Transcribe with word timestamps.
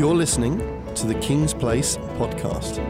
You're 0.00 0.14
listening 0.14 0.58
to 0.94 1.06
the 1.06 1.14
King's 1.16 1.52
Place 1.52 1.98
podcast. 2.16 2.80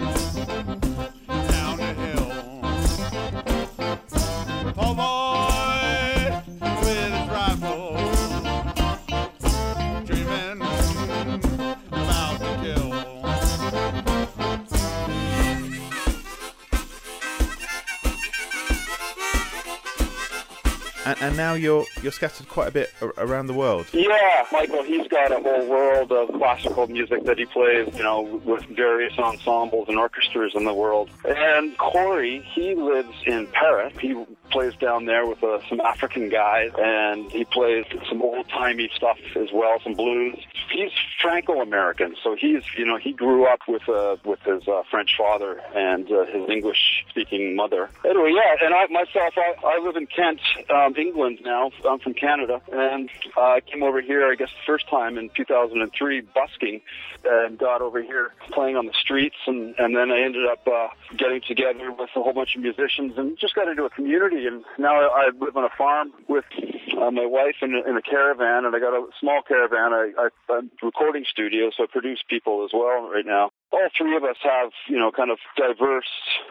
And, 21.10 21.22
and 21.22 21.36
now 21.36 21.54
you're 21.54 21.86
you're 22.02 22.12
scattered 22.12 22.48
quite 22.48 22.68
a 22.68 22.70
bit 22.70 22.92
around 23.18 23.48
the 23.48 23.54
world. 23.54 23.86
Yeah, 23.92 24.46
Michael, 24.52 24.84
he's 24.84 25.08
got 25.08 25.32
a 25.32 25.40
whole 25.40 25.66
world 25.68 26.12
of 26.12 26.28
classical 26.34 26.86
music 26.86 27.24
that 27.24 27.36
he 27.38 27.46
plays, 27.46 27.88
you 27.96 28.02
know, 28.04 28.22
with 28.44 28.64
various 28.66 29.18
ensembles 29.18 29.88
and 29.88 29.98
orchestras 29.98 30.52
in 30.54 30.64
the 30.64 30.74
world. 30.74 31.10
And 31.24 31.76
Corey, 31.78 32.42
he 32.54 32.76
lives 32.76 33.14
in 33.26 33.48
Paris. 33.48 33.92
He 34.00 34.14
plays 34.50 34.74
down 34.76 35.04
there 35.04 35.26
with 35.26 35.42
uh, 35.42 35.60
some 35.68 35.80
African 35.80 36.28
guys, 36.28 36.70
and 36.78 37.30
he 37.30 37.44
plays 37.44 37.84
some 38.08 38.22
old-timey 38.22 38.90
stuff 38.94 39.18
as 39.36 39.48
well, 39.52 39.78
some 39.82 39.94
blues. 39.94 40.36
He's 40.70 40.90
Franco-American, 41.20 42.16
so 42.22 42.36
he's, 42.38 42.62
you 42.76 42.84
know, 42.84 42.96
he 42.96 43.12
grew 43.12 43.46
up 43.46 43.60
with 43.66 43.88
uh, 43.88 44.16
with 44.24 44.40
his 44.40 44.66
uh, 44.68 44.82
French 44.90 45.16
father 45.16 45.60
and 45.74 46.10
uh, 46.10 46.26
his 46.26 46.48
English-speaking 46.48 47.56
mother. 47.56 47.90
Anyway, 48.04 48.32
yeah, 48.34 48.66
and 48.66 48.74
I 48.74 48.86
myself, 48.86 49.34
I, 49.36 49.54
I 49.66 49.78
live 49.84 49.96
in 49.96 50.06
Kent, 50.06 50.40
um, 50.70 50.94
England 50.96 51.40
now. 51.44 51.70
I'm 51.88 51.98
from 51.98 52.14
Canada, 52.14 52.60
and 52.72 53.10
I 53.36 53.60
came 53.60 53.82
over 53.82 54.00
here, 54.00 54.30
I 54.30 54.34
guess, 54.34 54.50
the 54.50 54.66
first 54.66 54.88
time 54.88 55.18
in 55.18 55.30
2003, 55.30 56.20
busking, 56.20 56.80
and 57.24 57.58
got 57.58 57.82
over 57.82 58.02
here 58.02 58.32
playing 58.50 58.76
on 58.76 58.86
the 58.86 58.92
streets, 58.92 59.36
and, 59.46 59.74
and 59.78 59.94
then 59.94 60.10
I 60.10 60.20
ended 60.20 60.46
up 60.46 60.66
uh, 60.66 60.88
getting 61.16 61.40
together 61.40 61.90
with 61.92 62.10
a 62.16 62.22
whole 62.22 62.32
bunch 62.32 62.56
of 62.56 62.62
musicians 62.62 63.16
and 63.16 63.38
just 63.38 63.54
got 63.54 63.68
into 63.68 63.84
a 63.84 63.90
community. 63.90 64.39
And 64.46 64.64
now 64.78 64.94
I, 64.94 65.26
I 65.26 65.30
live 65.38 65.56
on 65.56 65.64
a 65.64 65.76
farm 65.76 66.12
with 66.28 66.44
uh, 67.00 67.10
my 67.10 67.26
wife 67.26 67.56
in 67.62 67.74
a, 67.74 67.88
in 67.88 67.96
a 67.96 68.02
caravan, 68.02 68.64
and 68.64 68.74
I 68.74 68.78
got 68.78 68.94
a 68.94 69.06
small 69.18 69.42
caravan. 69.46 69.92
I, 69.92 70.12
I, 70.18 70.28
I'm 70.52 70.70
recording 70.82 71.24
studio, 71.28 71.70
so 71.76 71.84
I 71.84 71.86
produce 71.86 72.22
people 72.28 72.64
as 72.64 72.70
well 72.72 73.08
right 73.10 73.26
now 73.26 73.50
all 73.72 73.88
three 73.96 74.16
of 74.16 74.24
us 74.24 74.36
have, 74.42 74.70
you 74.88 74.98
know, 74.98 75.10
kind 75.12 75.30
of 75.30 75.38
diverse 75.56 76.08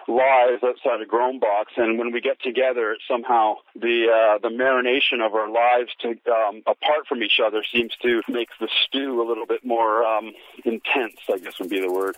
lives 0.07 0.63
outside 0.63 1.01
of 1.01 1.07
Groanbox, 1.07 1.65
and 1.77 1.99
when 1.99 2.11
we 2.11 2.21
get 2.21 2.41
together, 2.41 2.97
somehow 3.07 3.55
the 3.75 4.07
uh, 4.09 4.37
the 4.39 4.49
marination 4.49 5.25
of 5.25 5.33
our 5.33 5.49
lives 5.49 5.91
to 5.99 6.09
um, 6.31 6.61
apart 6.65 7.07
from 7.07 7.21
each 7.23 7.39
other 7.43 7.63
seems 7.71 7.93
to 8.01 8.21
make 8.29 8.49
the 8.59 8.69
stew 8.85 9.21
a 9.21 9.27
little 9.27 9.45
bit 9.45 9.65
more 9.65 10.03
um, 10.03 10.31
intense. 10.63 11.17
I 11.31 11.37
guess 11.39 11.59
would 11.59 11.69
be 11.69 11.81
the 11.81 11.91
word. 11.91 12.15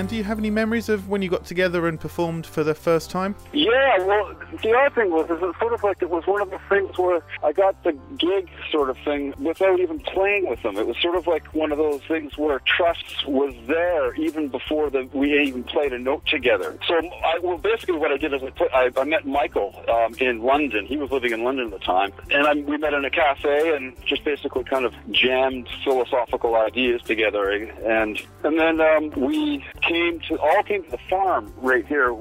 And 0.00 0.08
do 0.08 0.16
you 0.16 0.24
have 0.24 0.38
any 0.38 0.48
memories 0.48 0.88
of 0.88 1.10
when 1.10 1.20
you 1.20 1.28
got 1.28 1.44
together 1.44 1.86
and 1.86 2.00
performed 2.00 2.46
for 2.46 2.64
the 2.64 2.74
first 2.74 3.10
time? 3.10 3.34
Yeah, 3.52 3.98
well, 4.06 4.34
the 4.62 4.72
other 4.74 4.94
thing 4.94 5.10
was, 5.10 5.28
is 5.28 5.42
it 5.42 5.54
sort 5.60 5.74
of 5.74 5.84
like 5.84 6.00
it 6.00 6.08
was 6.08 6.26
one 6.26 6.40
of 6.40 6.50
the 6.50 6.58
things 6.70 6.96
where 6.96 7.22
I 7.44 7.52
got 7.52 7.84
the 7.84 7.92
gig 8.16 8.48
sort 8.72 8.88
of 8.88 8.96
thing 9.04 9.34
without 9.38 9.78
even 9.78 10.00
playing 10.00 10.48
with 10.48 10.62
them. 10.62 10.78
It 10.78 10.86
was 10.86 10.96
sort 11.02 11.16
of 11.16 11.26
like 11.26 11.54
one 11.54 11.70
of 11.70 11.76
those 11.76 12.00
things 12.08 12.38
where 12.38 12.60
trust 12.60 13.28
was 13.28 13.52
there 13.66 14.14
even 14.14 14.48
before 14.48 14.88
the, 14.88 15.06
we 15.12 15.38
even 15.38 15.64
played 15.64 15.92
a 15.92 15.98
note 15.98 16.24
together. 16.24 16.78
So, 16.88 16.94
I, 16.96 17.38
well, 17.42 17.58
basically 17.58 17.98
what 17.98 18.10
I 18.10 18.16
did 18.16 18.32
is 18.32 18.42
I, 18.42 18.48
put, 18.48 18.72
I, 18.72 18.90
I 18.96 19.04
met 19.04 19.26
Michael 19.26 19.84
um, 19.86 20.14
in 20.18 20.40
London. 20.40 20.86
He 20.86 20.96
was 20.96 21.10
living 21.10 21.32
in 21.32 21.44
London 21.44 21.66
at 21.66 21.78
the 21.78 21.84
time, 21.84 22.10
and 22.30 22.46
I, 22.46 22.54
we 22.54 22.78
met 22.78 22.94
in 22.94 23.04
a 23.04 23.10
cafe 23.10 23.76
and 23.76 23.94
just 24.06 24.24
basically 24.24 24.64
kind 24.64 24.86
of 24.86 24.94
jammed 25.10 25.68
philosophical 25.84 26.54
ideas 26.54 27.02
together. 27.02 27.50
And 27.50 28.22
and 28.44 28.58
then 28.58 28.80
um, 28.80 29.10
we 29.10 29.62
came 29.90 30.20
to 30.20 30.38
all 30.38 30.62
came 30.62 30.84
to 30.84 30.90
the 30.90 30.98
farm 31.08 31.52
right 31.56 31.84
here 31.86 32.14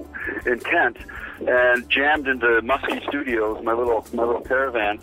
in 0.46 0.60
Kent 0.60 0.98
and 1.48 1.88
jammed 1.90 2.28
into 2.28 2.48
Muskie 2.64 3.02
Studios, 3.08 3.64
my 3.64 3.74
little 3.74 4.06
my 4.14 4.24
little 4.24 4.42
caravan, 4.42 5.00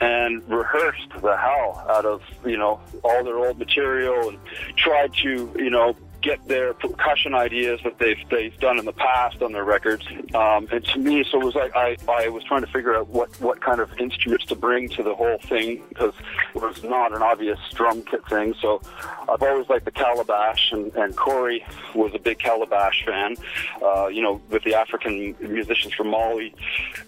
and 0.00 0.46
rehearsed 0.48 1.08
the 1.22 1.36
hell 1.36 1.86
out 1.88 2.04
of 2.04 2.22
you 2.44 2.58
know 2.58 2.80
all 3.02 3.24
their 3.24 3.38
old 3.38 3.58
material 3.58 4.28
and 4.28 4.38
tried 4.76 5.14
to 5.14 5.54
you 5.56 5.70
know 5.70 5.96
get 6.22 6.46
their 6.46 6.72
percussion 6.74 7.34
ideas 7.34 7.80
that 7.84 7.98
they've 7.98 8.18
they've 8.30 8.58
done 8.60 8.78
in 8.78 8.84
the 8.84 8.92
past 8.92 9.42
on 9.42 9.52
their 9.52 9.64
records. 9.64 10.06
Um, 10.34 10.68
and 10.70 10.84
to 10.84 10.98
me, 10.98 11.24
so 11.30 11.40
it 11.40 11.44
was 11.44 11.54
like 11.54 11.74
I, 11.76 11.96
I 12.08 12.28
was 12.28 12.44
trying 12.44 12.62
to 12.62 12.66
figure 12.68 12.96
out 12.96 13.08
what 13.08 13.28
what 13.40 13.60
kind 13.60 13.80
of 13.80 13.90
instruments 13.98 14.46
to 14.46 14.54
bring 14.54 14.88
to 14.90 15.02
the 15.02 15.14
whole 15.14 15.38
thing 15.38 15.82
because 15.88 16.14
it 16.54 16.62
was 16.62 16.82
not 16.84 17.14
an 17.14 17.22
obvious 17.22 17.58
drum 17.74 18.02
kit 18.02 18.26
thing. 18.28 18.54
So 18.60 18.80
I've 19.28 19.42
always 19.42 19.68
liked 19.68 19.84
the 19.84 19.90
calabash, 19.90 20.72
and, 20.72 20.94
and 20.94 21.16
Corey 21.16 21.64
was 21.94 22.14
a 22.14 22.18
big 22.18 22.38
calabash 22.38 23.04
fan. 23.04 23.36
Uh, 23.82 24.06
you 24.06 24.22
know, 24.22 24.40
with 24.50 24.62
the 24.64 24.74
African 24.74 25.36
musicians 25.40 25.94
from 25.94 26.08
Mali, 26.08 26.54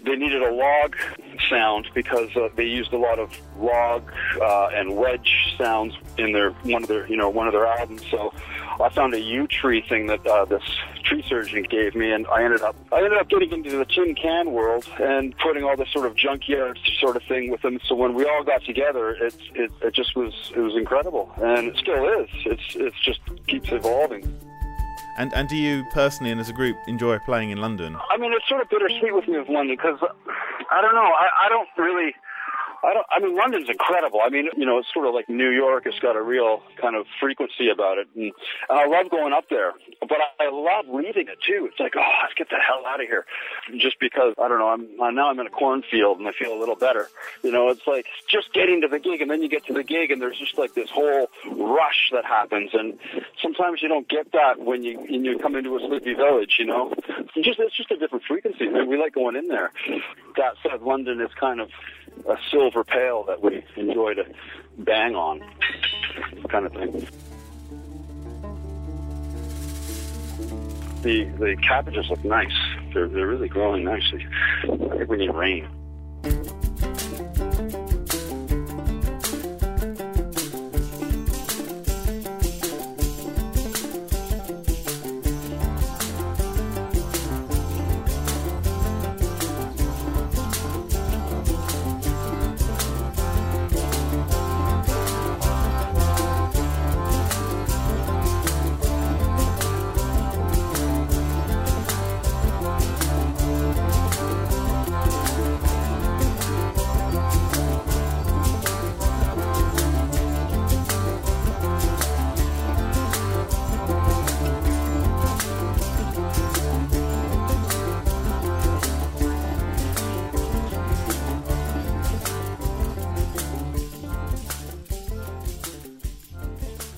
they 0.03 0.15
needed 0.15 0.41
a 0.41 0.51
log 0.51 0.95
sound 1.49 1.89
because 1.93 2.35
uh, 2.35 2.49
they 2.55 2.65
used 2.65 2.93
a 2.93 2.97
lot 2.97 3.19
of 3.19 3.31
log 3.57 4.11
uh, 4.41 4.67
and 4.73 4.95
wedge 4.95 5.55
sounds 5.57 5.93
in 6.17 6.31
their 6.31 6.51
one 6.51 6.83
of 6.83 6.89
their 6.89 7.07
you 7.07 7.17
know 7.17 7.29
one 7.29 7.47
of 7.47 7.53
their 7.53 7.65
albums. 7.65 8.03
So 8.09 8.33
I 8.79 8.89
found 8.89 9.13
a 9.13 9.19
yew 9.19 9.47
tree 9.47 9.81
thing 9.87 10.07
that 10.07 10.25
uh, 10.25 10.45
this 10.45 10.63
tree 11.03 11.23
surgeon 11.27 11.63
gave 11.63 11.95
me, 11.95 12.11
and 12.11 12.27
I 12.27 12.43
ended 12.43 12.61
up 12.61 12.75
I 12.91 12.97
ended 12.97 13.17
up 13.17 13.29
getting 13.29 13.51
into 13.51 13.77
the 13.77 13.85
tin 13.85 14.15
can 14.15 14.51
world 14.51 14.87
and 14.99 15.37
putting 15.37 15.63
all 15.63 15.75
this 15.77 15.91
sort 15.91 16.05
of 16.05 16.15
junkyard 16.15 16.79
sort 16.99 17.15
of 17.15 17.23
thing 17.23 17.51
with 17.51 17.61
them. 17.61 17.79
So 17.87 17.95
when 17.95 18.13
we 18.13 18.25
all 18.25 18.43
got 18.43 18.63
together, 18.63 19.11
it 19.11 19.35
it, 19.53 19.71
it 19.81 19.93
just 19.93 20.15
was 20.15 20.33
it 20.55 20.59
was 20.59 20.75
incredible, 20.75 21.31
and 21.37 21.67
it 21.67 21.77
still 21.77 22.07
is. 22.21 22.29
It's 22.45 22.75
it's 22.75 22.99
just 22.99 23.19
keeps 23.47 23.71
evolving. 23.71 24.23
And 25.17 25.33
and 25.33 25.47
do 25.47 25.55
you 25.55 25.85
personally 25.91 26.31
and 26.31 26.41
as 26.41 26.49
a 26.49 26.53
group 26.53 26.75
enjoy 26.87 27.19
playing 27.19 27.51
in 27.51 27.59
London? 27.59 27.95
I 28.11 28.17
mean, 28.17 28.33
it's 28.33 28.47
sort 28.49 28.61
of 28.61 28.69
bittersweet 28.69 29.15
with 29.15 29.27
me 29.27 29.37
with 29.37 29.47
London 29.47 29.77
because 29.77 29.99
I 30.71 30.81
don't 30.81 30.95
know. 30.95 31.11
I, 31.11 31.45
I 31.45 31.49
don't 31.49 31.69
really 31.77 32.13
I 32.85 32.93
don't. 32.93 33.05
I 33.09 33.19
mean, 33.19 33.35
London's 33.35 33.67
incredible. 33.67 34.19
I 34.23 34.29
mean, 34.29 34.49
you 34.55 34.65
know, 34.65 34.77
it's 34.77 34.93
sort 34.93 35.07
of 35.07 35.13
like 35.13 35.27
New 35.27 35.49
York. 35.49 35.83
It's 35.85 35.97
got 35.99 36.15
a 36.15 36.21
real 36.21 36.61
kind 36.79 36.95
of 36.95 37.07
frequency 37.19 37.69
about 37.69 37.97
it, 37.97 38.07
and, 38.15 38.31
and 38.69 38.79
I 38.79 38.85
love 38.85 39.09
going 39.09 39.33
up 39.33 39.49
there. 39.49 39.73
But 40.01 40.17
I, 40.21 40.45
I 40.45 40.49
love 40.51 40.85
leaving 40.87 41.27
it 41.27 41.39
too. 41.41 41.67
It's 41.71 41.79
like, 41.79 41.93
oh, 41.97 42.11
let's 42.21 42.35
get 42.35 42.49
the 42.49 42.57
hell 42.57 42.85
out 42.85 43.01
of 43.01 43.07
here, 43.07 43.25
just 43.77 43.99
because 43.99 44.35
I 44.37 44.47
don't 44.47 44.59
know. 44.59 44.69
I'm 44.69 45.15
now 45.15 45.29
I'm 45.29 45.39
in 45.39 45.47
a 45.47 45.49
cornfield 45.49 46.19
and 46.19 46.27
I 46.27 46.31
feel 46.31 46.53
a 46.53 46.59
little 46.59 46.75
better. 46.75 47.07
You 47.43 47.51
know, 47.51 47.69
it's 47.69 47.87
like 47.87 48.05
just 48.29 48.53
getting 48.53 48.81
to 48.81 48.87
the 48.87 48.99
gig, 48.99 49.21
and 49.21 49.31
then 49.31 49.41
you 49.41 49.49
get 49.49 49.65
to 49.65 49.73
the 49.73 49.83
gig, 49.83 50.11
and 50.11 50.21
there's 50.21 50.37
just 50.37 50.57
like 50.57 50.75
this 50.75 50.89
whole 50.91 51.29
rush 51.49 52.11
that 52.11 52.25
happens, 52.25 52.69
and 52.73 52.99
sometimes 53.41 53.81
you 53.81 53.87
don't 53.87 54.07
get 54.07 54.31
that 54.33 54.59
when 54.59 54.83
you 54.83 54.99
when 54.99 55.25
you 55.25 55.39
come 55.39 55.55
into 55.55 55.75
a 55.75 55.79
sleepy 55.79 56.13
village. 56.13 56.57
You 56.59 56.65
know, 56.65 56.93
it's 57.35 57.47
just 57.47 57.59
it's 57.59 57.75
just 57.75 57.89
a 57.89 57.97
different 57.97 58.25
frequency. 58.25 58.67
I 58.67 58.71
mean, 58.71 58.89
we 58.89 58.97
like 58.97 59.13
going 59.13 59.35
in 59.35 59.47
there. 59.47 59.71
That 60.37 60.55
said, 60.63 60.81
London 60.81 61.21
is 61.21 61.29
kind 61.39 61.61
of 61.61 61.69
a 62.27 62.35
silver 62.51 62.83
pail 62.83 63.23
that 63.27 63.41
we 63.41 63.63
enjoy 63.77 64.15
to 64.15 64.25
bang 64.77 65.15
on, 65.15 65.41
kind 66.49 66.65
of 66.65 66.73
thing. 66.73 67.07
The 71.03 71.23
the 71.37 71.55
cabbages 71.61 72.09
look 72.09 72.23
nice. 72.25 72.51
They're 72.93 73.07
they're 73.07 73.27
really 73.27 73.47
growing 73.47 73.83
nicely. 73.83 74.25
I 74.63 74.97
think 74.97 75.09
we 75.09 75.17
need 75.17 75.33
rain. 75.33 75.67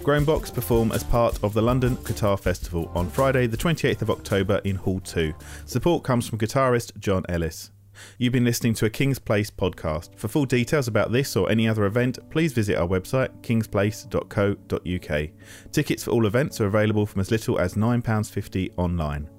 Groanbox 0.07 0.53
perform 0.53 0.93
as 0.93 1.03
part 1.03 1.37
of 1.43 1.53
the 1.53 1.61
London 1.61 1.97
Guitar 2.05 2.37
Festival 2.37 2.89
on 2.95 3.09
Friday, 3.09 3.45
the 3.45 3.57
28th 3.57 4.03
of 4.03 4.09
October 4.09 4.61
in 4.63 4.77
Hall 4.77 5.01
2. 5.01 5.33
Support 5.65 6.05
comes 6.05 6.25
from 6.25 6.39
guitarist 6.39 6.97
John 6.97 7.25
Ellis. 7.27 7.71
You've 8.17 8.31
been 8.31 8.45
listening 8.45 8.73
to 8.75 8.85
a 8.85 8.89
King's 8.89 9.19
Place 9.19 9.51
podcast. 9.51 10.15
For 10.15 10.29
full 10.29 10.45
details 10.45 10.87
about 10.87 11.11
this 11.11 11.35
or 11.35 11.51
any 11.51 11.67
other 11.67 11.83
event, 11.83 12.19
please 12.29 12.53
visit 12.53 12.77
our 12.77 12.87
website 12.87 13.37
kingsplace.co.uk. 13.41 15.29
Tickets 15.73 16.03
for 16.05 16.11
all 16.11 16.25
events 16.25 16.61
are 16.61 16.67
available 16.67 17.05
from 17.05 17.19
as 17.19 17.29
little 17.29 17.59
as 17.59 17.73
£9.50 17.73 18.71
online. 18.77 19.29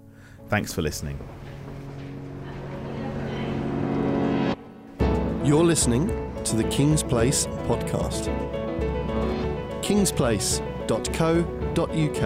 Thanks 0.48 0.74
for 0.74 0.82
listening. 0.82 1.18
You're 5.42 5.64
listening 5.64 6.08
to 6.44 6.56
the 6.56 6.64
King's 6.64 7.02
Place 7.02 7.46
podcast. 7.66 8.67
kingsplace.co.uk 9.88 12.22